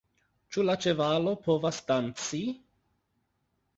[0.55, 2.41] Ĉu la ĉevalo povas danci!?